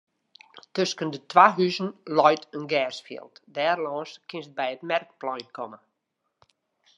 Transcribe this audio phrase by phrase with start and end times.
[0.75, 5.79] Tusken de twa huzen leit in gersfjild; dêrlâns kinst by it merkplein komme.